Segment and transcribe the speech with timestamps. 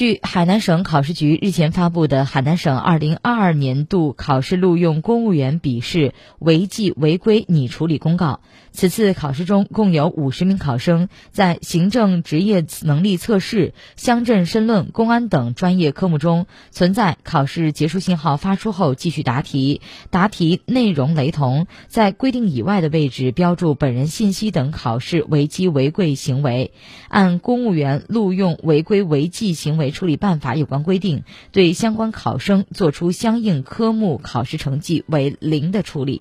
[0.00, 8.40] 据海南省考试局日前发布的《海南省2022年度考试录用公务员笔试违纪违规拟处理公告》，
[8.72, 26.72] 此次考试中共有五十名考生在行政职业能力测试、乡镇申论、公安等专业科目中存在考试结束信号发出后继续答题、答题内容雷同、在规定以外的位置标注本人信息等考试违纪违规行为，
[27.10, 29.89] 按公务员录用违规违纪行为。
[29.90, 36.18] 处理办法有关规定，对相关考生作出相应科目考试成绩为零的处理。